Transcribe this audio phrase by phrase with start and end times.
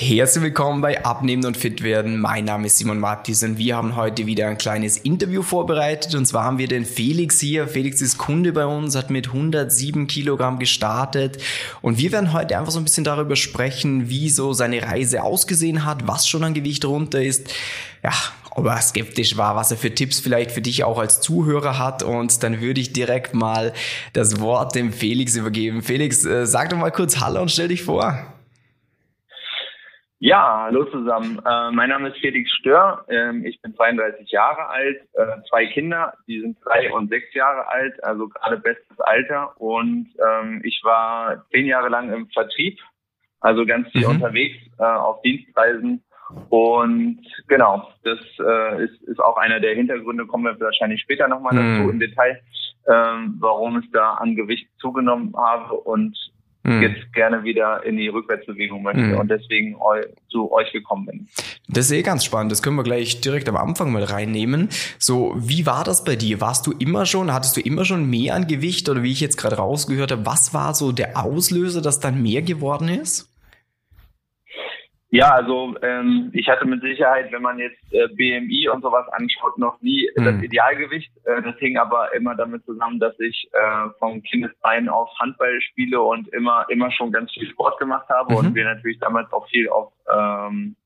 [0.00, 2.20] Herzlich willkommen bei Abnehmen und Fit werden.
[2.20, 6.14] Mein Name ist Simon Mattis und wir haben heute wieder ein kleines Interview vorbereitet.
[6.14, 7.66] Und zwar haben wir den Felix hier.
[7.66, 11.38] Felix ist Kunde bei uns, hat mit 107 Kilogramm gestartet.
[11.82, 15.84] Und wir werden heute einfach so ein bisschen darüber sprechen, wie so seine Reise ausgesehen
[15.84, 17.52] hat, was schon an Gewicht runter ist.
[18.04, 18.12] Ja,
[18.52, 22.04] ob er skeptisch war, was er für Tipps vielleicht für dich auch als Zuhörer hat.
[22.04, 23.72] Und dann würde ich direkt mal
[24.12, 25.82] das Wort dem Felix übergeben.
[25.82, 28.37] Felix, äh, sag doch mal kurz Hallo und stell dich vor.
[30.20, 31.40] Ja, hallo zusammen.
[31.46, 33.04] Äh, mein Name ist Felix Stör.
[33.08, 37.68] Ähm, ich bin 32 Jahre alt, äh, zwei Kinder, die sind drei und sechs Jahre
[37.68, 39.52] alt, also gerade bestes Alter.
[39.60, 42.80] Und ähm, ich war zehn Jahre lang im Vertrieb,
[43.38, 44.16] also ganz viel mhm.
[44.16, 46.02] unterwegs äh, auf Dienstreisen.
[46.48, 51.54] Und genau, das äh, ist, ist auch einer der Hintergründe, kommen wir wahrscheinlich später nochmal
[51.54, 51.78] mhm.
[51.78, 52.42] dazu im Detail,
[52.88, 56.18] ähm, warum ich da an Gewicht zugenommen habe und
[56.68, 56.82] mhm.
[56.82, 59.18] jetzt gerne wieder in die Rückwärtsbewegung möchte mhm.
[59.18, 61.28] und deswegen eu zu euch gekommen bin.
[61.68, 62.52] Das ist eh ganz spannend.
[62.52, 64.68] Das können wir gleich direkt am Anfang mal reinnehmen.
[64.98, 66.40] So, wie war das bei dir?
[66.40, 69.36] Warst du immer schon, hattest du immer schon mehr an Gewicht oder wie ich jetzt
[69.36, 73.28] gerade rausgehört habe, was war so der Auslöser, dass dann mehr geworden ist?
[75.10, 79.56] Ja, also ähm, ich hatte mit Sicherheit, wenn man jetzt äh, BMI und sowas anschaut,
[79.56, 80.24] noch nie mhm.
[80.24, 81.10] das Idealgewicht.
[81.24, 86.00] Äh, das hing aber immer damit zusammen, dass ich äh, vom Kindesbein auf Handball spiele
[86.02, 88.38] und immer immer schon ganz viel Sport gemacht habe mhm.
[88.38, 90.76] und wir natürlich damals auch viel auf ähm,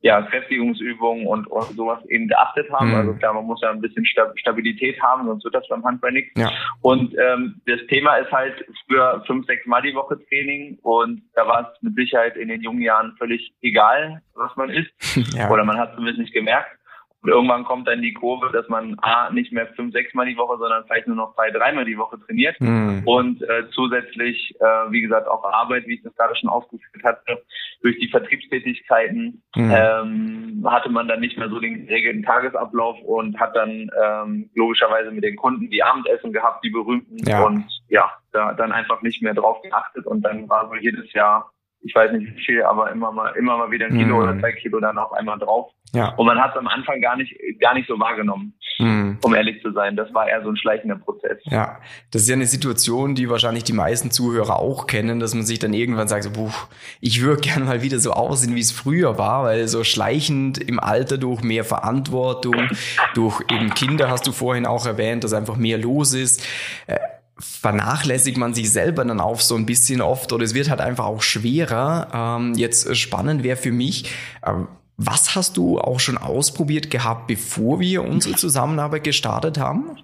[0.00, 2.90] ja, Kräftigungsübungen und, und sowas eben geachtet haben.
[2.90, 2.94] Mhm.
[2.94, 6.32] Also klar, man muss ja ein bisschen Stabilität haben, sonst wird das beim Handball nichts.
[6.38, 6.50] Ja.
[6.82, 8.54] Und ähm, das Thema ist halt
[8.88, 12.62] für fünf, sechs Mal die Woche Training und da war es mit Sicherheit in den
[12.62, 14.90] jungen Jahren völlig egal, was man isst.
[15.34, 15.50] Ja.
[15.50, 16.77] Oder man hat zumindest nicht gemerkt.
[17.22, 20.36] Und irgendwann kommt dann die Kurve, dass man A, nicht mehr fünf, sechs Mal die
[20.36, 22.60] Woche, sondern vielleicht nur noch zwei, dreimal die Woche trainiert.
[22.60, 23.02] Mhm.
[23.04, 27.42] Und äh, zusätzlich, äh, wie gesagt, auch Arbeit, wie ich das gerade schon aufgeführt hatte,
[27.82, 29.74] durch die Vertriebstätigkeiten mhm.
[29.74, 35.10] ähm, hatte man dann nicht mehr so den geregelten Tagesablauf und hat dann ähm, logischerweise
[35.10, 37.16] mit den Kunden die Abendessen gehabt, die berühmten.
[37.26, 37.44] Ja.
[37.44, 40.06] Und ja, da dann einfach nicht mehr drauf geachtet.
[40.06, 43.56] Und dann war so jedes Jahr ich weiß nicht wie viel, aber immer mal, immer
[43.56, 44.22] mal wieder ein Kilo mm.
[44.22, 45.70] oder zwei Kilo dann auf einmal drauf.
[45.94, 46.08] Ja.
[46.16, 49.12] Und man hat es am Anfang gar nicht, gar nicht so wahrgenommen, mm.
[49.22, 49.96] um ehrlich zu sein.
[49.96, 51.38] Das war eher so ein schleichender Prozess.
[51.44, 51.78] Ja,
[52.10, 55.60] das ist ja eine Situation, die wahrscheinlich die meisten Zuhörer auch kennen, dass man sich
[55.60, 56.50] dann irgendwann sagt, so, puh,
[57.00, 60.80] ich würde gerne mal wieder so aussehen, wie es früher war, weil so schleichend im
[60.80, 62.68] Alter durch mehr Verantwortung,
[63.14, 66.46] durch eben Kinder hast du vorhin auch erwähnt, dass einfach mehr los ist.
[66.86, 66.98] Äh,
[67.38, 71.06] vernachlässigt man sich selber dann auch so ein bisschen oft oder es wird halt einfach
[71.06, 72.38] auch schwerer.
[72.40, 74.12] Ähm, jetzt spannend wäre für mich,
[74.42, 74.52] äh,
[74.96, 79.96] was hast du auch schon ausprobiert gehabt, bevor wir unsere Zusammenarbeit gestartet haben?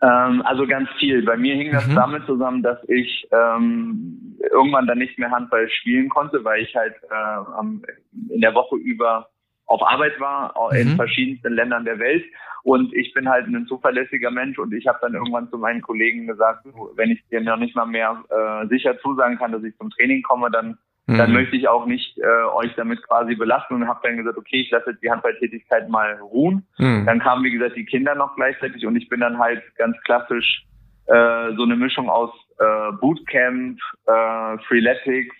[0.00, 1.22] Ähm, also ganz viel.
[1.24, 1.96] Bei mir hing das mhm.
[1.96, 6.94] damit zusammen, dass ich ähm, irgendwann dann nicht mehr Handball spielen konnte, weil ich halt
[6.94, 9.28] äh, in der Woche über
[9.70, 10.96] auf Arbeit war, in mhm.
[10.96, 12.24] verschiedensten Ländern der Welt
[12.62, 16.26] und ich bin halt ein zuverlässiger Mensch und ich habe dann irgendwann zu meinen Kollegen
[16.26, 16.66] gesagt,
[16.96, 20.22] wenn ich dir noch nicht mal mehr äh, sicher zusagen kann, dass ich zum Training
[20.22, 20.76] komme, dann
[21.06, 21.18] mhm.
[21.18, 24.60] dann möchte ich auch nicht äh, euch damit quasi belasten und habe dann gesagt, okay,
[24.60, 26.66] ich lasse jetzt die Handballtätigkeit mal ruhen.
[26.78, 27.06] Mhm.
[27.06, 30.64] Dann kamen wie gesagt die Kinder noch gleichzeitig und ich bin dann halt ganz klassisch
[31.06, 35.36] äh, so eine Mischung aus äh, Bootcamp, äh, Freeletics,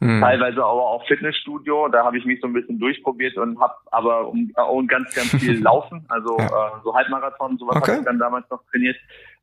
[0.00, 0.20] Mhm.
[0.20, 1.88] Teilweise aber auch Fitnessstudio.
[1.88, 5.28] Da habe ich mich so ein bisschen durchprobiert und habe aber und, und ganz, ganz
[5.28, 6.46] viel Laufen, also ja.
[6.46, 7.92] äh, so Halbmarathon, sowas okay.
[7.92, 8.96] habe ich dann damals noch trainiert.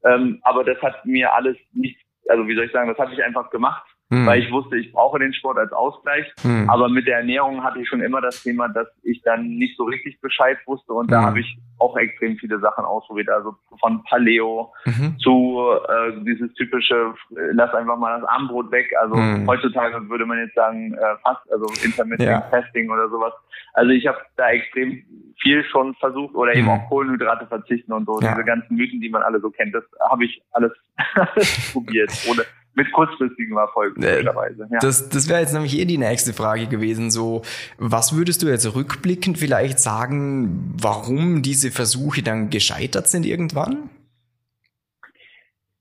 [0.03, 3.23] Ähm, aber das hat mir alles nicht, also wie soll ich sagen, das habe ich
[3.23, 4.25] einfach gemacht hm.
[4.25, 6.25] weil ich wusste, ich brauche den Sport als Ausgleich.
[6.41, 6.69] Hm.
[6.69, 9.83] Aber mit der Ernährung hatte ich schon immer das Thema, dass ich dann nicht so
[9.83, 11.11] richtig Bescheid wusste und hm.
[11.11, 13.29] da habe ich auch extrem viele Sachen ausprobiert.
[13.29, 15.17] Also von Paleo mhm.
[15.19, 18.91] zu äh, dieses typische, lass einfach mal das Armbrot weg.
[18.99, 19.47] Also hm.
[19.47, 22.41] heutzutage würde man jetzt sagen, äh, fast, also Intermittent ja.
[22.49, 23.33] Fasting oder sowas.
[23.73, 25.03] Also ich habe da extrem
[25.41, 26.69] viel schon versucht oder eben hm.
[26.69, 28.19] auch Kohlenhydrate verzichten und so.
[28.21, 28.31] Ja.
[28.31, 30.71] Diese ganzen Mythen, die man alle so kennt, das habe ich alles,
[31.15, 32.11] alles probiert.
[32.29, 32.43] Ohne,
[32.77, 34.67] mit kurzfristigen Erfolgen äh, möglicherweise.
[34.71, 34.79] Ja.
[34.79, 37.09] Das, das wäre jetzt nämlich eh die nächste Frage gewesen.
[37.09, 37.41] So,
[37.77, 43.89] was würdest du jetzt rückblickend vielleicht sagen, warum diese Versuche dann gescheitert sind irgendwann?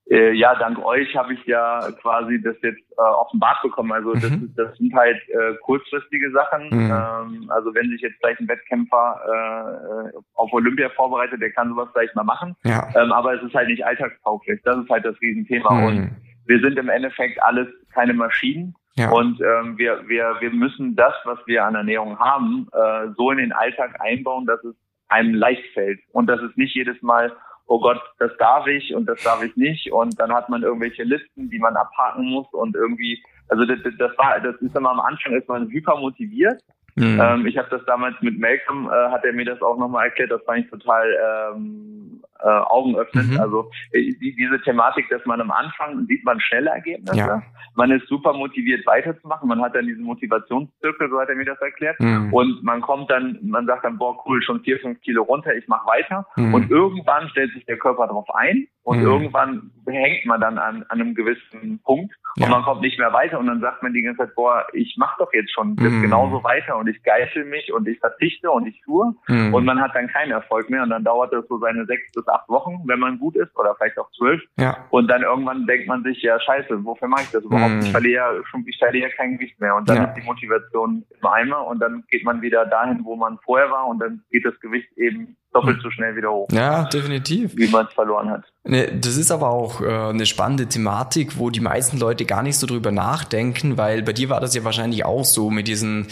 [0.08, 3.92] Äh, ja, dank euch habe ich ja quasi das jetzt äh, offenbart bekommen.
[3.92, 4.54] Also das, mhm.
[4.56, 6.68] das sind halt äh, kurzfristige Sachen.
[6.70, 6.92] Mhm.
[6.92, 11.88] Ähm, also wenn sich jetzt vielleicht ein Wettkämpfer äh, auf Olympia vorbereitet, der kann sowas
[11.92, 12.54] vielleicht mal machen.
[12.64, 12.88] Ja.
[12.94, 14.60] Ähm, aber es ist halt nicht alltagstauglich.
[14.64, 15.72] Das ist halt das Riesenthema.
[15.72, 15.86] Mhm.
[15.86, 16.16] Und
[16.46, 18.74] wir sind im Endeffekt alles keine Maschinen.
[18.96, 19.10] Ja.
[19.10, 23.38] Und ähm, wir, wir, wir müssen das, was wir an Ernährung haben, äh, so in
[23.38, 24.74] den Alltag einbauen, dass es
[25.08, 26.00] einem leicht fällt.
[26.12, 27.32] Und dass es nicht jedes Mal,
[27.66, 29.92] oh Gott, das darf ich und das darf ich nicht.
[29.92, 34.16] Und dann hat man irgendwelche Listen, die man abhaken muss und irgendwie Also das, das
[34.18, 36.60] war, das ist immer am Anfang ist man hyper motiviert.
[36.96, 37.20] Mhm.
[37.20, 40.30] Ähm, ich habe das damals mit Malcolm, äh, hat er mir das auch nochmal erklärt,
[40.30, 41.06] das fand ich total
[41.54, 42.05] ähm,
[42.40, 43.26] äh, Augen öffnet.
[43.26, 43.40] Mhm.
[43.40, 47.42] Also äh, die, diese Thematik, dass man am Anfang sieht man schnelle Ergebnisse, ja.
[47.74, 51.60] man ist super motiviert weiterzumachen, man hat dann diesen Motivationszirkel, so hat er mir das
[51.60, 52.32] erklärt, mhm.
[52.32, 55.66] und man kommt dann, man sagt dann, boah cool, schon vier, fünf Kilo runter, ich
[55.68, 56.54] mache weiter, mhm.
[56.54, 59.06] und irgendwann stellt sich der Körper darauf ein und mhm.
[59.06, 62.48] irgendwann hängt man dann an, an einem gewissen Punkt und ja.
[62.48, 65.16] man kommt nicht mehr weiter und dann sagt man die ganze Zeit, boah, ich mache
[65.18, 66.02] doch jetzt schon mhm.
[66.02, 69.52] genauso weiter und ich geißel mich und ich verzichte und ich tue mhm.
[69.52, 72.28] und man hat dann keinen Erfolg mehr und dann dauert das so seine sechs bis
[72.28, 74.76] acht Wochen, wenn man gut ist oder vielleicht auch zwölf ja.
[74.90, 77.72] und dann irgendwann denkt man sich, ja scheiße, wofür mache ich das überhaupt?
[77.72, 77.80] Mhm.
[77.80, 80.04] Ich verliere schon, ich verliere kein Gewicht mehr und dann ja.
[80.04, 83.88] ist die Motivation im Eimer und dann geht man wieder dahin, wo man vorher war
[83.88, 86.48] und dann geht das Gewicht eben doppelt so schnell wieder hoch.
[86.50, 87.56] Ja, definitiv.
[87.56, 88.44] Wie man es verloren hat.
[88.64, 92.58] Ne, das ist aber auch äh, eine spannende Thematik, wo die meisten Leute gar nicht
[92.58, 96.08] so drüber nachdenken, weil bei dir war das ja wahrscheinlich auch so mit diesen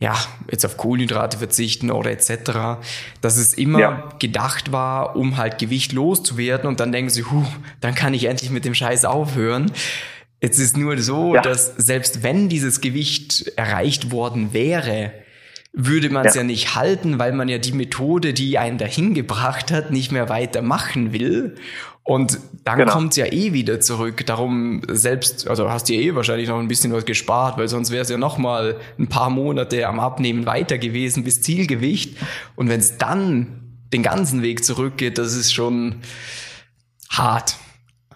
[0.00, 0.14] ja,
[0.48, 2.78] jetzt auf Kohlenhydrate verzichten oder etc.,
[3.20, 4.08] dass es immer ja.
[4.20, 7.44] gedacht war, um halt Gewicht loszuwerden und dann denken sie, huh,
[7.80, 9.72] dann kann ich endlich mit dem Scheiß aufhören.
[10.40, 11.42] Jetzt ist nur so, ja.
[11.42, 15.12] dass selbst wenn dieses Gewicht erreicht worden wäre,
[15.80, 16.40] würde man es ja.
[16.40, 16.46] ja.
[16.46, 21.12] nicht halten, weil man ja die Methode, die einen dahin gebracht hat, nicht mehr weitermachen
[21.12, 21.54] will.
[22.02, 22.92] Und dann genau.
[22.92, 24.26] kommt es ja eh wieder zurück.
[24.26, 28.02] Darum selbst, also hast du eh wahrscheinlich noch ein bisschen was gespart, weil sonst wäre
[28.02, 32.16] es ja noch mal ein paar Monate am Abnehmen weiter gewesen bis Zielgewicht.
[32.56, 36.00] Und wenn es dann den ganzen Weg zurückgeht, das ist schon
[37.08, 37.56] hart.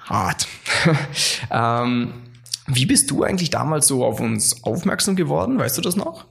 [0.00, 0.48] Hart.
[1.52, 2.14] ähm,
[2.66, 5.58] wie bist du eigentlich damals so auf uns aufmerksam geworden?
[5.58, 6.24] Weißt du das noch?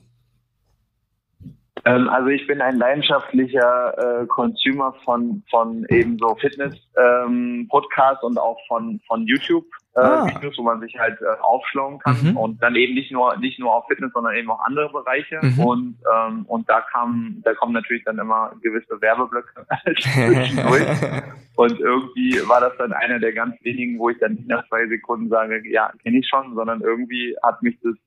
[1.85, 8.23] Ähm, also ich bin ein leidenschaftlicher äh, Consumer von von eben so Fitness ähm, Podcasts
[8.23, 10.27] und auch von von YouTube äh, ah.
[10.27, 12.37] Videos, wo man sich halt äh, aufschlauen kann mhm.
[12.37, 15.59] und dann eben nicht nur nicht nur auf Fitness, sondern eben auch andere Bereiche mhm.
[15.59, 19.65] und ähm, und da kam da kommen natürlich dann immer gewisse Werbeblöcke
[19.99, 20.87] zwischendurch
[21.55, 24.85] und irgendwie war das dann einer der ganz wenigen, wo ich dann nicht nach zwei
[24.87, 27.99] Sekunden sage, ja kenne ich schon, sondern irgendwie hat mich das mhm.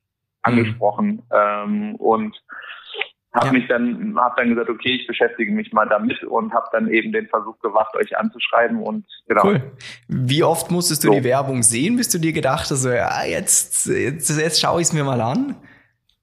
[0.43, 1.21] angesprochen mhm.
[1.31, 2.41] ähm, und
[3.35, 3.51] habe ja.
[3.51, 7.11] mich dann, habe dann gesagt, okay, ich beschäftige mich mal damit und habe dann eben
[7.11, 9.45] den Versuch gewagt, euch anzuschreiben und genau.
[9.45, 9.61] Cool.
[10.07, 11.13] Wie oft musstest du so.
[11.13, 14.87] die Werbung sehen, bis du dir gedacht hast, so, ja, jetzt, jetzt, jetzt schaue ich
[14.87, 15.55] es mir mal an?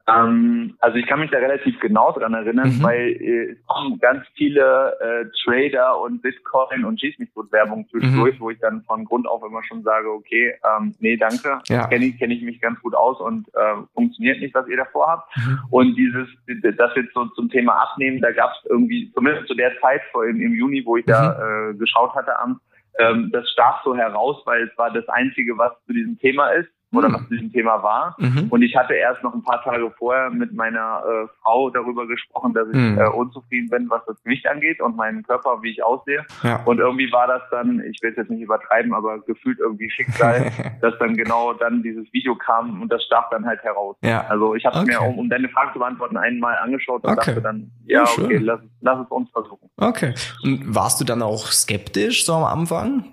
[0.08, 2.82] Ähm, also ich kann mich da relativ genau dran erinnern, mhm.
[2.82, 8.38] weil äh, es kommen ganz viele äh, Trader und Bitcoin und Schieß mich Werbung zwischendurch,
[8.38, 8.40] mhm.
[8.40, 11.86] wo ich dann von Grund auf immer schon sage, okay, ähm, nee, danke, ja.
[11.86, 15.08] kenne ich, kenn ich mich ganz gut aus und äh, funktioniert nicht, was ihr davor
[15.08, 15.36] habt.
[15.36, 15.58] Mhm.
[15.70, 16.28] Und dieses,
[16.76, 20.24] das jetzt so zum Thema Abnehmen, da gab es irgendwie, zumindest zu der Zeit vor
[20.26, 21.74] im, im Juni, wo ich da mhm.
[21.74, 22.60] äh, geschaut hatte am,
[22.98, 26.68] ähm, das stach so heraus, weil es war das Einzige, was zu diesem Thema ist
[26.92, 27.14] oder mhm.
[27.14, 28.14] was zu diesem Thema war.
[28.18, 28.48] Mhm.
[28.50, 32.54] Und ich hatte erst noch ein paar Tage vorher mit meiner äh, Frau darüber gesprochen,
[32.54, 32.98] dass ich mhm.
[32.98, 36.24] äh, unzufrieden bin, was das Gewicht angeht und meinen Körper, wie ich aussehe.
[36.42, 36.62] Ja.
[36.64, 40.50] Und irgendwie war das dann, ich will es jetzt nicht übertreiben, aber gefühlt irgendwie Schicksal,
[40.80, 43.96] dass dann genau dann dieses Video kam und das stach dann halt heraus.
[44.02, 44.26] Ja.
[44.28, 44.92] Also ich habe okay.
[44.92, 47.26] mir, um, um deine Frage zu beantworten, einmal angeschaut und okay.
[47.26, 49.70] dachte dann, ja, ja okay, lass, lass es uns versuchen.
[49.76, 50.14] Okay.
[50.42, 53.04] Und warst du dann auch skeptisch so am Anfang?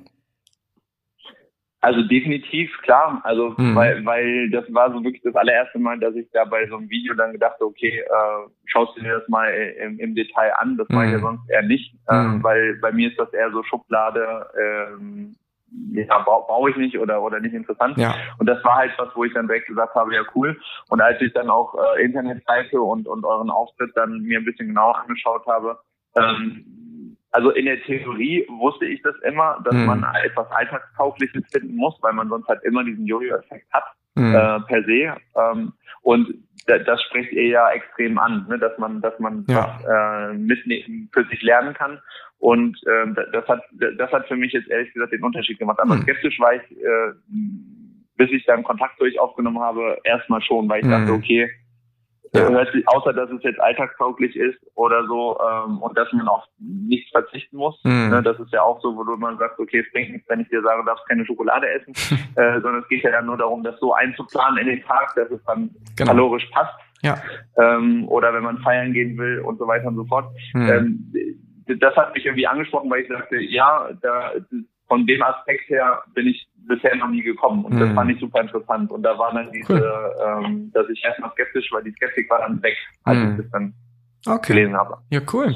[1.82, 3.22] Also definitiv, klar.
[3.24, 3.76] Also mhm.
[3.76, 6.90] weil, weil das war so wirklich das allererste Mal, dass ich da bei so einem
[6.90, 10.78] Video dann gedacht okay, äh, schaust du dir das mal im, im Detail an.
[10.78, 10.96] Das mhm.
[10.96, 11.24] mache ich ja mhm.
[11.24, 15.36] sonst eher nicht, ähm, weil bei mir ist das eher so Schublade, ähm,
[15.92, 17.98] ja, brauche ich nicht oder oder nicht interessant.
[17.98, 18.16] Ja.
[18.40, 20.60] Und das war halt was, wo ich dann direkt gesagt habe, ja cool.
[20.90, 24.68] Und als ich dann auch äh, Internetseite und und euren Auftritt dann mir ein bisschen
[24.68, 25.78] genauer angeschaut habe,
[26.18, 26.66] ähm,
[27.32, 29.86] also in der Theorie wusste ich das immer, dass hm.
[29.86, 33.84] man etwas Alltagstaugliches finden muss, weil man sonst halt immer diesen Jojo-Effekt hat,
[34.18, 34.34] hm.
[34.34, 35.16] äh, per se.
[35.36, 36.34] Ähm, und
[36.66, 38.58] das spricht ihr ja extrem an, ne?
[38.58, 39.80] dass man, dass man ja.
[39.82, 42.00] was, äh, mitnehmen, für sich lernen kann.
[42.40, 43.62] Und äh, das hat,
[43.98, 45.80] das hat für mich jetzt ehrlich gesagt den Unterschied gemacht.
[45.80, 46.02] Aber hm.
[46.02, 47.14] skeptisch war ich, äh,
[48.18, 50.92] bis ich dann Kontakt zu euch aufgenommen habe, erstmal schon, weil ich hm.
[50.92, 51.50] dachte, okay,
[52.34, 52.66] ja.
[52.86, 57.58] Außer dass es jetzt alltagstauglich ist oder so ähm, und dass man auf nichts verzichten
[57.58, 57.80] muss.
[57.84, 58.10] Mhm.
[58.10, 60.42] Ne, das ist ja auch so, wo du immer sagst, okay, es bringt nichts, wenn
[60.42, 61.94] ich dir sage, du darfst keine Schokolade essen,
[62.36, 65.30] äh, sondern es geht ja dann nur darum, das so einzuplanen in den Tag, dass
[65.32, 66.12] es dann genau.
[66.12, 66.74] kalorisch passt.
[67.02, 67.18] Ja.
[67.58, 70.26] Ähm, oder wenn man feiern gehen will und so weiter und so fort.
[70.54, 70.70] Mhm.
[70.70, 71.14] Ähm,
[71.80, 74.34] das hat mich irgendwie angesprochen, weil ich sagte, ja, da,
[74.88, 77.66] von dem Aspekt her bin ich bisher noch nie gekommen.
[77.66, 77.80] Und mhm.
[77.80, 78.90] das fand ich super interessant.
[78.92, 80.46] Und da war dann diese, cool.
[80.46, 83.32] ähm, dass ich erstmal skeptisch war, die Skeptik war dann weg, als mhm.
[83.32, 83.74] ich das dann
[84.26, 84.54] okay.
[84.54, 84.98] gelesen habe.
[85.10, 85.56] Ja, cool.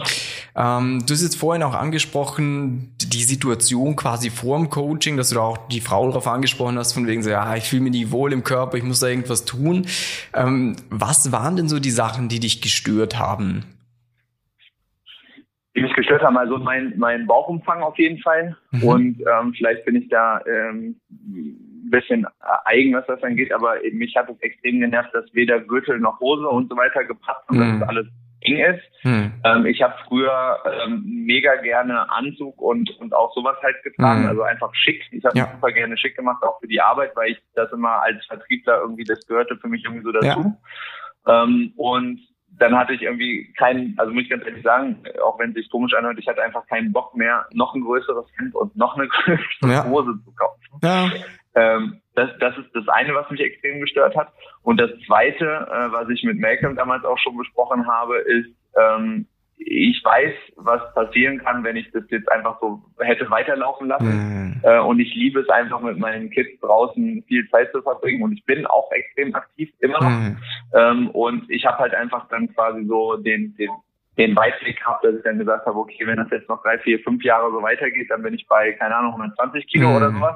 [0.56, 5.36] Ähm, du hast jetzt vorhin auch angesprochen, die Situation quasi vor dem Coaching, dass du
[5.36, 8.12] da auch die Frau darauf angesprochen hast, von wegen so, ja, ich fühle mich nicht
[8.12, 9.86] wohl im Körper, ich muss da irgendwas tun.
[10.34, 13.64] Ähm, was waren denn so die Sachen, die dich gestört haben?
[15.76, 18.56] Die mich gestört haben, also mein, mein Bauchumfang auf jeden Fall.
[18.72, 18.84] Mhm.
[18.84, 22.28] Und ähm, vielleicht bin ich da ähm, ein bisschen
[22.66, 26.48] eigen, was das angeht, aber mich hat es extrem genervt, dass weder Gürtel noch Hose
[26.48, 27.62] und so weiter gepasst und mhm.
[27.62, 28.08] das ist alles
[28.44, 28.84] eng ist.
[29.02, 29.32] Hm.
[29.44, 34.30] Ähm, ich habe früher ähm, mega gerne Anzug und, und auch sowas halt getragen, hm.
[34.30, 35.02] also einfach schick.
[35.12, 35.50] Ich habe ja.
[35.54, 39.04] super gerne schick gemacht, auch für die Arbeit, weil ich das immer als Vertriebler irgendwie,
[39.04, 40.56] das gehörte für mich irgendwie so dazu.
[41.26, 41.44] Ja.
[41.44, 42.20] Ähm, und
[42.60, 45.70] dann hatte ich irgendwie keinen, also muss ich ganz ehrlich sagen, auch wenn es sich
[45.70, 49.08] komisch anhört, ich hatte einfach keinen Bock mehr, noch ein größeres Hemd und noch eine
[49.26, 49.86] größere ja.
[49.86, 50.62] Hose zu kaufen.
[50.84, 51.12] Ja.
[51.56, 54.32] Ähm, das, das ist das eine, was mich extrem gestört hat.
[54.62, 59.28] Und das zweite, äh, was ich mit Malcolm damals auch schon besprochen habe, ist, ähm,
[59.66, 64.08] ich weiß, was passieren kann, wenn ich das jetzt einfach so hätte weiterlaufen lassen.
[64.08, 64.62] Mhm.
[64.64, 68.24] Äh, und ich liebe es einfach mit meinen Kids draußen viel Zeit zu verbringen.
[68.24, 70.10] Und ich bin auch extrem aktiv immer noch.
[70.10, 70.38] Mhm.
[70.74, 73.70] Ähm, und ich habe halt einfach dann quasi so den, den,
[74.18, 77.00] den Weitblick gehabt, dass ich dann gesagt habe, okay, wenn das jetzt noch drei, vier,
[77.00, 79.96] fünf Jahre so weitergeht, dann bin ich bei, keine Ahnung, 120 Kilo mhm.
[79.96, 80.36] oder sowas.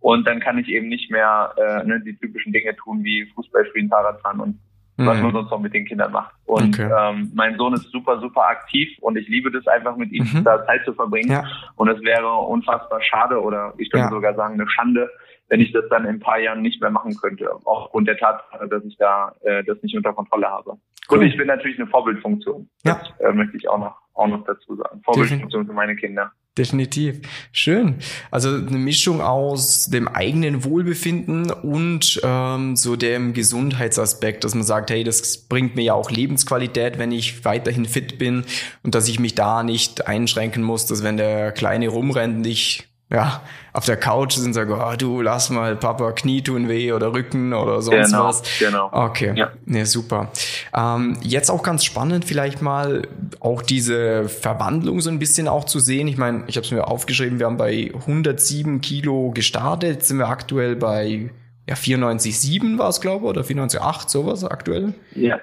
[0.00, 3.66] Und dann kann ich eben nicht mehr äh, ne, die typischen Dinge tun wie Fußball
[3.66, 4.58] spielen, Fahrrad fahren und
[5.06, 5.22] was mhm.
[5.24, 6.34] man sonst noch mit den Kindern macht.
[6.44, 6.90] Und okay.
[6.90, 10.44] ähm, mein Sohn ist super, super aktiv und ich liebe das einfach mit ihm mhm.
[10.44, 11.30] da Zeit zu verbringen.
[11.30, 11.44] Ja.
[11.76, 14.10] Und es wäre unfassbar schade oder ich würde ja.
[14.10, 15.10] sogar sagen eine Schande,
[15.48, 18.68] wenn ich das dann in ein paar Jahren nicht mehr machen könnte, aufgrund der Tatsache,
[18.68, 20.76] dass ich da äh, das nicht unter Kontrolle habe.
[21.10, 21.18] Cool.
[21.18, 22.68] Und ich bin natürlich eine Vorbildfunktion.
[22.84, 23.00] Ja.
[23.18, 25.02] Das äh, möchte ich auch noch, auch noch dazu sagen.
[25.04, 26.30] Vorbildfunktion für meine Kinder.
[26.60, 27.22] Definitiv.
[27.52, 27.94] Schön.
[28.30, 34.90] Also eine Mischung aus dem eigenen Wohlbefinden und ähm, so dem Gesundheitsaspekt, dass man sagt,
[34.90, 38.44] hey, das bringt mir ja auch Lebensqualität, wenn ich weiterhin fit bin
[38.82, 43.42] und dass ich mich da nicht einschränken muss, dass wenn der Kleine rumrennt ich ja,
[43.72, 47.52] auf der Couch sind sagen, oh, du lass mal Papa Knie tun weh oder Rücken
[47.52, 48.42] oder sonst genau, was.
[48.60, 48.88] Genau.
[48.92, 49.32] Okay.
[49.34, 49.50] Ja.
[49.64, 50.30] Nee, super.
[50.74, 53.08] Ähm, jetzt auch ganz spannend, vielleicht mal
[53.40, 56.06] auch diese Verwandlung so ein bisschen auch zu sehen.
[56.06, 60.28] Ich meine, ich habe es mir aufgeschrieben, wir haben bei 107 Kilo gestartet, sind wir
[60.28, 61.30] aktuell bei
[61.68, 64.94] ja, 94,7 war es, glaube ich, oder 94,8, sowas aktuell.
[65.14, 65.40] Ja.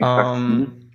[0.00, 0.85] Ähm, mhm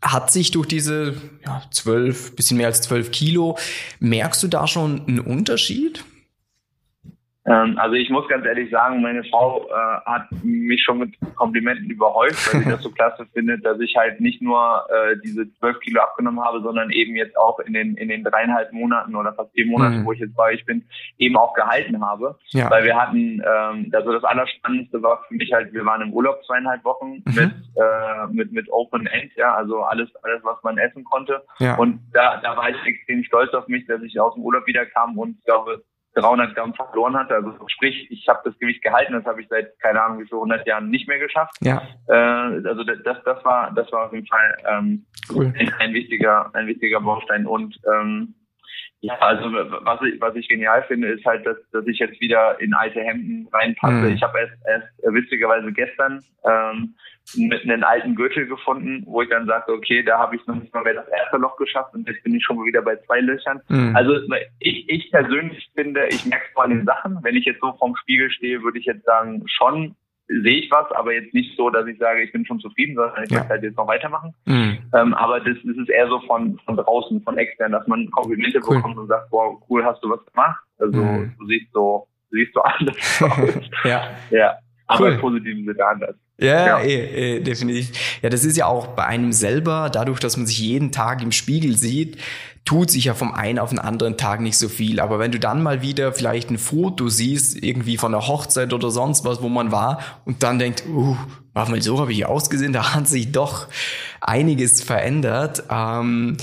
[0.00, 1.14] hat sich durch diese
[1.44, 3.58] ja, 12, bisschen mehr als 12 Kilo,
[4.00, 6.04] merkst du da schon einen Unterschied?
[7.48, 11.88] Ähm, also ich muss ganz ehrlich sagen, meine Frau äh, hat mich schon mit Komplimenten
[11.88, 15.78] überhäuft, weil sie das so klasse findet, dass ich halt nicht nur äh, diese zwölf
[15.80, 19.52] Kilo abgenommen habe, sondern eben jetzt auch in den in den dreieinhalb Monaten oder fast
[19.52, 20.04] vier Monaten, mhm.
[20.04, 20.84] wo ich jetzt bei euch bin,
[21.18, 22.36] eben auch gehalten habe.
[22.48, 22.70] Ja.
[22.70, 26.44] Weil wir hatten, ähm, also das Allerspannendste war für mich halt, wir waren im Urlaub
[26.44, 27.34] zweieinhalb Wochen mhm.
[27.34, 31.42] mit, äh, mit mit Open End, ja, also alles alles was man essen konnte.
[31.58, 31.76] Ja.
[31.76, 34.84] Und da da war ich extrem stolz auf mich, dass ich aus dem Urlaub wieder
[34.86, 35.82] kam und ich glaube
[36.14, 37.34] 300 Gramm verloren hatte.
[37.34, 40.36] Also sprich, ich habe das Gewicht gehalten, das habe ich seit keine Ahnung wie viel
[40.36, 41.56] 100 Jahren nicht mehr geschafft.
[41.60, 41.82] Ja.
[42.08, 45.52] Äh, also das, das war das war auf jeden Fall ähm, cool.
[45.58, 48.34] ein, ein wichtiger ein wichtiger Baustein und ähm,
[49.00, 52.60] ja, also was ich, was ich genial finde, ist halt, dass, dass ich jetzt wieder
[52.60, 54.08] in alte Hemden reinpasse.
[54.08, 54.14] Mhm.
[54.14, 56.94] Ich habe erst, erst äh, witzigerweise gestern ähm,
[57.36, 60.74] mit einem alten Gürtel gefunden, wo ich dann sagte, okay, da habe ich noch nicht
[60.74, 63.60] mal mehr das erste Loch geschafft und jetzt bin ich schon wieder bei zwei Löchern.
[63.68, 63.94] Mhm.
[63.94, 64.18] Also
[64.58, 67.18] ich, ich persönlich finde, ich merke es vor den Sachen.
[67.22, 69.94] Wenn ich jetzt so vorm Spiegel stehe, würde ich jetzt sagen, schon
[70.28, 73.24] sehe ich was, aber jetzt nicht so, dass ich sage, ich bin schon zufrieden, sondern
[73.24, 73.38] ich ja.
[73.38, 74.34] möchte halt jetzt noch weitermachen.
[74.44, 74.78] Mhm.
[74.94, 78.60] Ähm, aber das, das ist eher so von, von draußen, von extern, dass man Komplimente
[78.66, 78.76] cool.
[78.76, 80.62] bekommt und sagt, boah, cool, hast du was gemacht.
[80.78, 81.32] Also mhm.
[81.38, 83.70] du siehst so, du siehst so anders aus.
[83.84, 84.10] ja.
[84.30, 84.54] ja.
[84.86, 85.12] Aber cool.
[85.12, 86.16] im positiven Sinne anders.
[86.40, 86.80] Ja, ja.
[86.80, 87.90] Eh, eh, definitiv.
[88.22, 91.32] Ja, das ist ja auch bei einem selber, dadurch, dass man sich jeden Tag im
[91.32, 92.16] Spiegel sieht,
[92.64, 95.00] tut sich ja vom einen auf den anderen Tag nicht so viel.
[95.00, 98.90] Aber wenn du dann mal wieder vielleicht ein Foto siehst, irgendwie von einer Hochzeit oder
[98.90, 101.16] sonst was, wo man war, und dann denkt, uh,
[101.54, 103.66] warte mal, so habe ich ausgesehen, da hat sich doch
[104.20, 105.64] einiges verändert.
[105.70, 106.36] Ähm,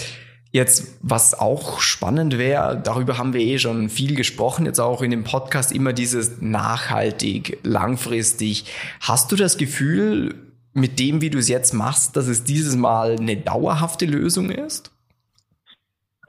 [0.56, 5.12] Jetzt, was auch spannend wäre, darüber haben wir eh schon viel gesprochen, jetzt auch in
[5.12, 8.64] dem Podcast immer dieses nachhaltig, langfristig.
[9.02, 10.34] Hast du das Gefühl,
[10.74, 14.96] mit dem, wie du es jetzt machst, dass es dieses Mal eine dauerhafte Lösung ist?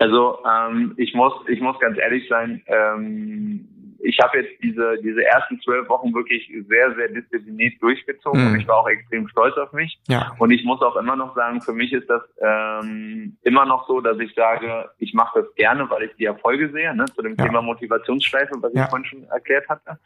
[0.00, 2.64] Also ähm, ich muss ich muss ganz ehrlich sein.
[2.66, 3.68] Ähm,
[4.00, 8.52] ich habe jetzt diese, diese ersten zwölf Wochen wirklich sehr, sehr diszipliniert durchgezogen mhm.
[8.52, 9.98] und ich war auch extrem stolz auf mich.
[10.08, 10.34] Ja.
[10.38, 14.00] Und ich muss auch immer noch sagen, für mich ist das ähm, immer noch so,
[14.00, 17.36] dass ich sage, ich mache das gerne, weil ich die Erfolge sehe, ne, zu dem
[17.36, 17.44] ja.
[17.44, 18.84] Thema Motivationsschleife, was ja.
[18.84, 19.98] ich vorhin schon erklärt hatte.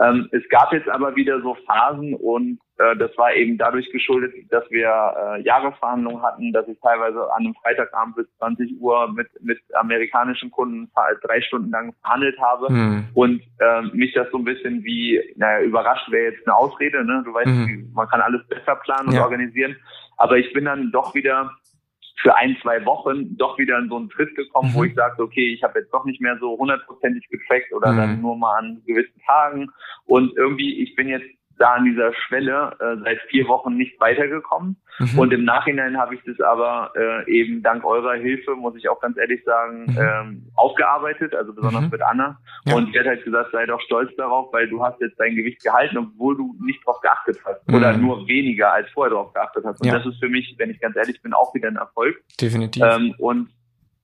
[0.00, 2.58] Ähm, es gab jetzt aber wieder so Phasen und
[2.96, 7.54] das war eben dadurch geschuldet, dass wir äh, Jahresverhandlungen hatten, dass ich teilweise an einem
[7.54, 10.90] Freitagabend bis 20 Uhr mit, mit amerikanischen Kunden
[11.22, 13.08] drei Stunden lang verhandelt habe mhm.
[13.14, 17.22] und äh, mich das so ein bisschen wie, naja, überrascht wäre jetzt eine Ausrede, ne?
[17.24, 17.90] Du weißt, mhm.
[17.92, 19.22] man kann alles besser planen und ja.
[19.22, 19.76] organisieren.
[20.16, 21.50] Aber ich bin dann doch wieder
[22.22, 24.74] für ein, zwei Wochen doch wieder in so einen Tritt gekommen, mhm.
[24.74, 27.96] wo ich sagte, okay, ich habe jetzt doch nicht mehr so hundertprozentig getrackt oder mhm.
[27.96, 29.70] dann nur mal an gewissen Tagen.
[30.06, 31.26] Und irgendwie, ich bin jetzt
[31.60, 34.76] da an dieser Schwelle äh, seit vier Wochen nicht weitergekommen.
[34.98, 35.18] Mhm.
[35.18, 39.00] Und im Nachhinein habe ich das aber äh, eben dank eurer Hilfe, muss ich auch
[39.00, 39.98] ganz ehrlich sagen, mhm.
[39.98, 41.90] ähm, aufgearbeitet, also besonders mhm.
[41.90, 42.38] mit Anna.
[42.64, 42.76] Ja.
[42.76, 45.62] Und sie hat halt gesagt, sei doch stolz darauf, weil du hast jetzt dein Gewicht
[45.62, 47.60] gehalten, obwohl du nicht drauf geachtet hast.
[47.68, 48.06] Oder mhm.
[48.06, 49.80] nur weniger als vorher drauf geachtet hast.
[49.80, 49.98] Und ja.
[49.98, 52.16] das ist für mich, wenn ich ganz ehrlich bin, auch wieder ein Erfolg.
[52.40, 52.82] Definitiv.
[52.82, 53.50] Ähm, und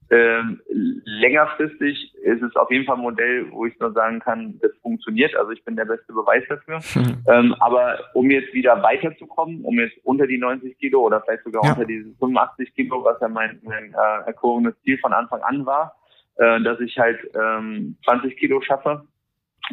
[0.09, 4.71] ähm, längerfristig ist es auf jeden Fall ein Modell, wo ich nur sagen kann, das
[4.81, 5.35] funktioniert.
[5.35, 6.79] Also ich bin der beste Beweis dafür.
[6.95, 7.25] Mhm.
[7.29, 11.65] Ähm, aber um jetzt wieder weiterzukommen, um jetzt unter die 90 Kilo oder vielleicht sogar
[11.65, 11.71] ja.
[11.73, 15.97] unter diese 85 Kilo, was ja mein, mein äh, erkorenes Ziel von Anfang an war,
[16.37, 19.03] äh, dass ich halt ähm, 20 Kilo schaffe,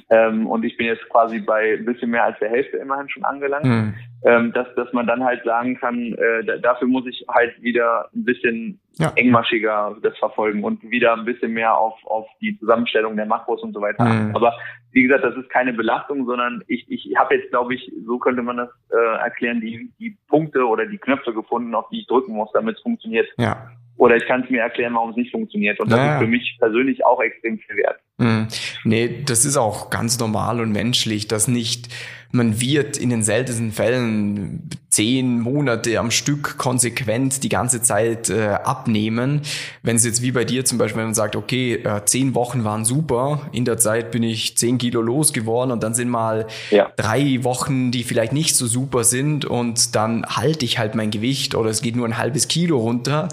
[0.10, 3.24] ähm, und ich bin jetzt quasi bei ein bisschen mehr als der Hälfte immerhin schon
[3.24, 3.94] angelangt, mhm.
[4.26, 8.24] ähm, dass, dass man dann halt sagen kann, äh, dafür muss ich halt wieder ein
[8.24, 9.12] bisschen ja.
[9.16, 13.74] engmaschiger das verfolgen und wieder ein bisschen mehr auf, auf die Zusammenstellung der Makros und
[13.74, 14.04] so weiter.
[14.06, 14.36] Mhm.
[14.36, 14.54] Aber
[14.92, 18.44] wie gesagt, das ist keine Belastung, sondern ich, ich habe jetzt, glaube ich, so könnte
[18.44, 22.34] man das äh, erklären, die, die Punkte oder die Knöpfe gefunden, auf die ich drücken
[22.34, 23.28] muss, damit es funktioniert.
[23.38, 23.72] Ja.
[23.98, 25.80] Oder ich kann es mir erklären, warum es nicht funktioniert.
[25.80, 26.16] Und das ja.
[26.16, 28.00] ist für mich persönlich auch extrem viel wert.
[28.18, 28.48] Mhm.
[28.84, 31.90] Nee, das ist auch ganz normal und menschlich, dass nicht,
[32.32, 38.58] man wird in den seltensten Fällen zehn Monate am Stück konsequent die ganze Zeit äh,
[38.64, 39.42] abnehmen.
[39.84, 42.64] Wenn es jetzt wie bei dir zum Beispiel, wenn man sagt, okay, äh, zehn Wochen
[42.64, 46.92] waren super, in der Zeit bin ich zehn Kilo losgeworden und dann sind mal ja.
[46.96, 51.54] drei Wochen, die vielleicht nicht so super sind und dann halte ich halt mein Gewicht
[51.56, 53.30] oder es geht nur ein halbes Kilo runter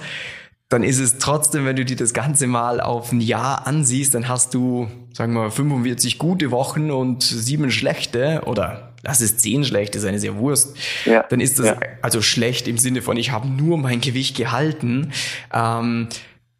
[0.70, 4.28] dann ist es trotzdem, wenn du dir das Ganze mal auf ein Jahr ansiehst, dann
[4.28, 9.64] hast du, sagen wir mal, 45 gute Wochen und sieben schlechte oder lass es zehn
[9.64, 10.76] schlechte sein, ist ja Wurst.
[11.06, 11.24] Ja.
[11.28, 11.76] Dann ist das ja.
[12.02, 15.10] also schlecht im Sinne von, ich habe nur mein Gewicht gehalten.
[15.52, 16.08] Ähm,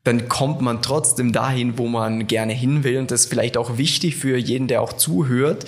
[0.04, 2.98] dann kommt man trotzdem dahin, wo man gerne hin will.
[2.98, 5.66] Und das ist vielleicht auch wichtig für jeden, der auch zuhört,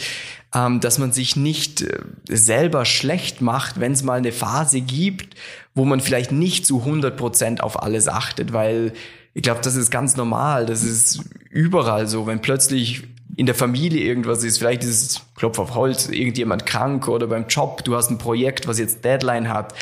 [0.54, 5.34] ähm, dass man sich nicht äh, selber schlecht macht, wenn es mal eine Phase gibt,
[5.74, 8.92] wo man vielleicht nicht zu 100 Prozent auf alles achtet, weil
[9.34, 10.66] ich glaube, das ist ganz normal.
[10.66, 12.26] Das ist überall so.
[12.26, 13.04] Wenn plötzlich
[13.36, 17.46] in der Familie irgendwas ist, vielleicht ist es Klopf auf Holz, irgendjemand krank oder beim
[17.48, 19.74] Job, du hast ein Projekt, was jetzt Deadline hat.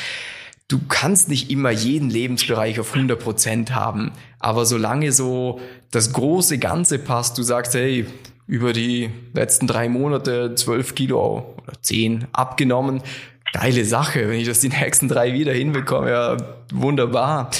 [0.71, 4.13] Du kannst nicht immer jeden Lebensbereich auf 100 Prozent haben.
[4.39, 5.59] Aber solange so
[5.91, 8.05] das große Ganze passt, du sagst, hey,
[8.47, 13.03] über die letzten drei Monate zwölf Kilo oder zehn abgenommen,
[13.51, 14.29] geile Sache.
[14.29, 16.37] Wenn ich das die nächsten drei wieder hinbekomme, ja,
[16.71, 17.51] wunderbar.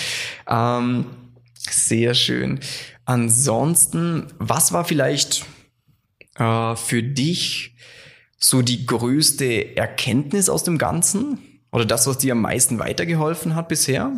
[0.47, 1.03] Ähm,
[1.53, 2.61] sehr schön.
[3.03, 5.45] Ansonsten, was war vielleicht
[6.35, 7.75] äh, für dich
[8.37, 11.50] so die größte Erkenntnis aus dem Ganzen?
[11.71, 14.11] Oder das, was dir am meisten weitergeholfen hat bisher?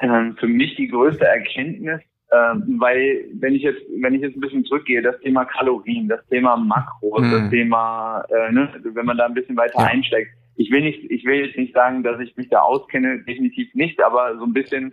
[0.00, 4.40] Ähm, für mich die größte Erkenntnis ähm, weil wenn ich jetzt, wenn ich jetzt ein
[4.40, 7.30] bisschen zurückgehe, das Thema Kalorien, das Thema Makros, mhm.
[7.30, 9.86] das Thema, äh, ne, wenn man da ein bisschen weiter ja.
[9.86, 13.72] einsteigt, ich will nicht, ich will jetzt nicht sagen, dass ich mich da auskenne, definitiv
[13.74, 14.92] nicht, aber so ein bisschen,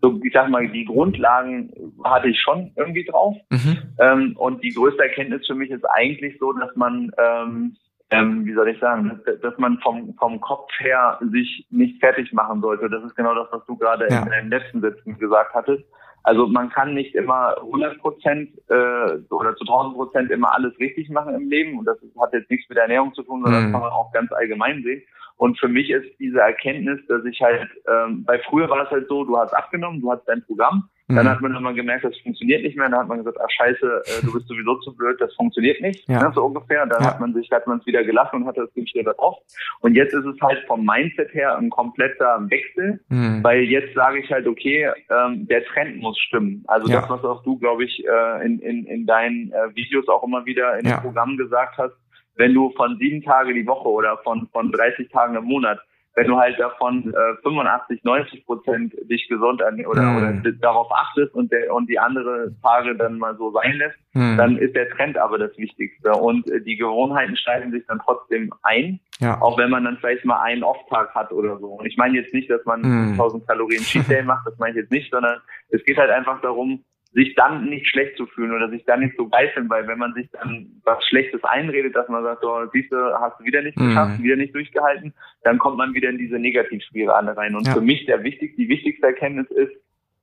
[0.00, 1.72] so ich sag mal, die Grundlagen
[2.04, 3.34] hatte ich schon irgendwie drauf.
[3.50, 3.78] Mhm.
[3.98, 7.76] Ähm, und die größte Erkenntnis für mich ist eigentlich so, dass man ähm,
[8.10, 12.60] ähm, wie soll ich sagen, dass man vom, vom Kopf her sich nicht fertig machen
[12.60, 12.88] sollte.
[12.88, 14.22] Das ist genau das, was du gerade ja.
[14.22, 15.84] in deinen letzten Sätzen gesagt hattest.
[16.22, 21.08] Also man kann nicht immer 100 Prozent äh, oder zu 1000 Prozent immer alles richtig
[21.08, 23.64] machen im Leben und das hat jetzt nichts mit Ernährung zu tun, sondern mhm.
[23.66, 25.02] das kann man auch ganz allgemein sehen.
[25.36, 29.06] Und für mich ist diese Erkenntnis, dass ich halt, ähm, bei früher war es halt
[29.08, 31.30] so, du hast abgenommen, du hast dein Programm dann mhm.
[31.30, 32.88] hat man immer gemerkt, das funktioniert nicht mehr.
[32.88, 36.08] Dann hat man gesagt, ach scheiße, äh, du bist sowieso zu blöd, das funktioniert nicht,
[36.08, 36.20] ja.
[36.20, 36.84] ne, so ungefähr.
[36.86, 37.10] Dann ja.
[37.10, 39.36] hat man sich, hat man es wieder gelassen und hat das wieder drauf.
[39.80, 43.44] Und jetzt ist es halt vom Mindset her ein kompletter Wechsel, mhm.
[43.44, 46.64] weil jetzt sage ich halt, okay, ähm, der Trend muss stimmen.
[46.66, 47.00] Also ja.
[47.00, 50.44] das, was auch du, glaube ich, äh, in, in, in deinen äh, Videos auch immer
[50.44, 50.96] wieder in ja.
[50.96, 51.94] dem Programm gesagt hast,
[52.34, 55.78] wenn du von sieben Tage die Woche oder von, von 30 Tagen im Monat
[56.16, 60.16] wenn du halt davon äh, 85, 90 Prozent dich gesund an oder, mm.
[60.16, 64.38] oder darauf achtest und der und die andere Tage dann mal so sein lässt, mm.
[64.38, 66.12] dann ist der Trend aber das Wichtigste.
[66.12, 69.40] Und äh, die Gewohnheiten steigen sich dann trotzdem ein, ja.
[69.42, 71.66] auch wenn man dann vielleicht mal einen Off-Tag hat oder so.
[71.66, 73.12] Und ich meine jetzt nicht, dass man mm.
[73.12, 76.40] 1000 Kalorien Cheat Day macht, das meine ich jetzt nicht, sondern es geht halt einfach
[76.40, 76.82] darum,
[77.16, 80.12] sich dann nicht schlecht zu fühlen oder sich dann nicht so geißeln, weil wenn man
[80.12, 83.78] sich dann was Schlechtes einredet, dass man sagt, oh, siehst du, hast du wieder nicht
[83.78, 83.88] mhm.
[83.88, 87.56] geschafft, wieder nicht durchgehalten, dann kommt man wieder in diese Negativspirale rein.
[87.56, 87.72] Und ja.
[87.72, 89.72] für mich der wichtig, die wichtigste Erkenntnis ist,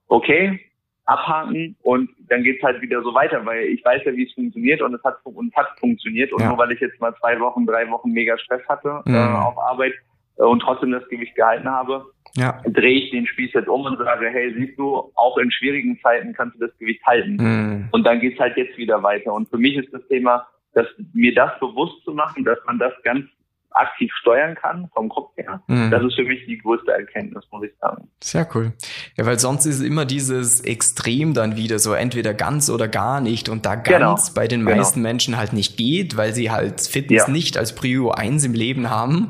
[0.08, 0.60] okay,
[1.06, 4.84] abhaken und dann geht's halt wieder so weiter, weil ich weiß ja, wie es funktioniert
[4.84, 6.50] und es hat und es hat funktioniert und ja.
[6.50, 9.16] nur weil ich jetzt mal zwei Wochen, drei Wochen mega Stress hatte mhm.
[9.16, 9.94] äh, auf Arbeit
[10.38, 12.62] äh, und trotzdem das Gewicht gehalten habe, ja.
[12.66, 16.34] drehe ich den Spieß jetzt um und sage, hey, siehst du, auch in schwierigen Zeiten
[16.34, 17.36] kannst du das Gewicht halten.
[17.36, 17.90] Mhm.
[17.92, 19.34] Und dann geht's halt jetzt wieder weiter.
[19.34, 22.94] Und für mich ist das Thema, dass mir das bewusst zu machen, dass man das
[23.04, 23.26] ganz
[23.76, 25.62] aktiv steuern kann vom Kopf her.
[25.68, 25.92] Mhm.
[25.92, 28.08] Das ist für mich die größte Erkenntnis, muss ich sagen.
[28.22, 28.74] Sehr cool.
[29.18, 33.50] Ja, weil sonst ist immer dieses Extrem dann wieder so entweder ganz oder gar nicht
[33.50, 34.00] und da genau.
[34.00, 34.36] ganz genau.
[34.36, 34.78] bei den genau.
[34.78, 37.34] meisten Menschen halt nicht geht, weil sie halt Fitness ja.
[37.34, 39.30] nicht als Prio 1 im Leben haben,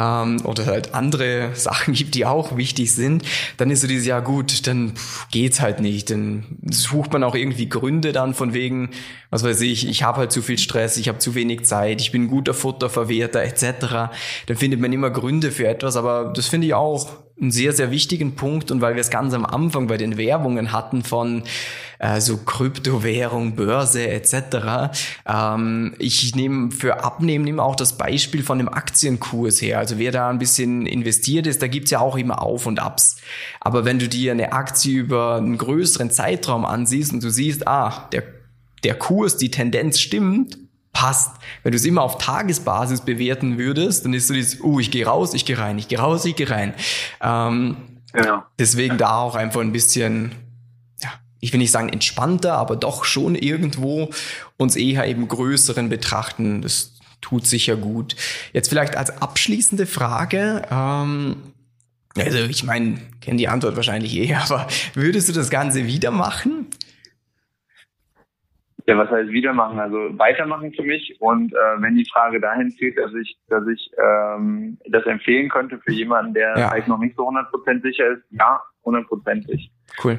[0.00, 3.24] ähm, oder halt andere Sachen gibt, die auch wichtig sind,
[3.58, 4.94] dann ist so dieses, ja gut, dann
[5.30, 6.10] geht's halt nicht.
[6.10, 8.90] Dann sucht man auch irgendwie Gründe dann von wegen,
[9.30, 12.12] was weiß ich, ich habe halt zu viel Stress, ich habe zu wenig Zeit, ich
[12.12, 14.12] bin guter Futterverwerter etc.
[14.46, 17.10] Dann findet man immer Gründe für etwas, aber das finde ich auch
[17.40, 20.72] einen sehr, sehr wichtigen Punkt und weil wir es ganz am Anfang bei den Werbungen
[20.72, 21.42] hatten von
[21.98, 24.92] äh, so Kryptowährung, Börse etc.
[25.26, 29.78] Ähm, ich nehme für Abnehmen nehme auch das Beispiel von dem Aktienkurs her.
[29.78, 33.16] Also wer da ein bisschen investiert ist, da gibt's ja auch immer Auf und Abs.
[33.60, 38.08] Aber wenn du dir eine Aktie über einen größeren Zeitraum ansiehst und du siehst, ah,
[38.12, 38.24] der,
[38.84, 40.58] der Kurs, die Tendenz stimmt,
[40.92, 41.32] passt.
[41.62, 45.06] Wenn du es immer auf Tagesbasis bewerten würdest, dann ist so dieses, uh, ich gehe
[45.06, 46.74] raus, ich gehe rein, ich gehe raus, ich gehe rein.
[47.20, 47.76] Ähm,
[48.14, 48.46] ja.
[48.58, 50.32] Deswegen da auch einfach ein bisschen,
[51.02, 54.10] ja, ich will nicht sagen entspannter, aber doch schon irgendwo
[54.56, 56.62] uns eher eben größeren betrachten.
[56.62, 58.16] Das tut sicher gut.
[58.52, 61.36] Jetzt vielleicht als abschließende Frage, ähm,
[62.16, 66.66] also ich meine, kenne die Antwort wahrscheinlich eh, aber würdest du das Ganze wieder machen?
[68.90, 69.78] Ja, was heißt wieder machen?
[69.78, 71.16] Also weitermachen für mich.
[71.20, 75.78] Und äh, wenn die Frage dahin zielt, dass ich, dass ich ähm, das empfehlen könnte
[75.78, 76.68] für jemanden, der ja.
[76.68, 79.70] vielleicht noch nicht so 100% sicher ist, ja, hundertprozentig.
[80.02, 80.18] Cool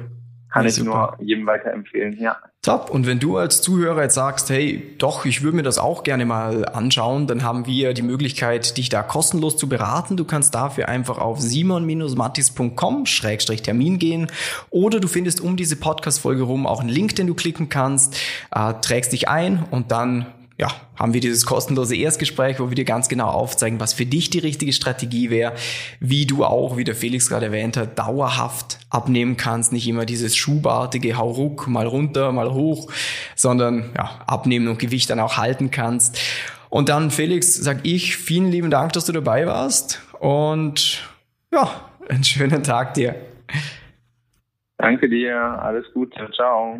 [0.51, 1.15] kann ich super.
[1.17, 2.35] nur jedem weiterempfehlen, ja.
[2.61, 2.91] Top.
[2.91, 6.25] Und wenn du als Zuhörer jetzt sagst, hey, doch, ich würde mir das auch gerne
[6.25, 10.15] mal anschauen, dann haben wir die Möglichkeit, dich da kostenlos zu beraten.
[10.15, 14.27] Du kannst dafür einfach auf simon-mattis.com-termin gehen
[14.69, 18.15] oder du findest um diese Podcast-Folge rum auch einen Link, den du klicken kannst,
[18.53, 20.27] äh, trägst dich ein und dann
[20.61, 24.29] ja, haben wir dieses kostenlose Erstgespräch, wo wir dir ganz genau aufzeigen, was für dich
[24.29, 25.53] die richtige Strategie wäre,
[25.99, 30.35] wie du auch, wie der Felix gerade erwähnt hat, dauerhaft abnehmen kannst, nicht immer dieses
[30.35, 32.91] schubartige Hauruck, mal runter, mal hoch,
[33.35, 36.21] sondern ja, abnehmen und Gewicht dann auch halten kannst.
[36.69, 41.09] Und dann, Felix, sag ich vielen lieben Dank, dass du dabei warst und
[41.51, 41.71] ja,
[42.07, 43.15] einen schönen Tag dir.
[44.77, 46.77] Danke dir, alles Gute, ciao.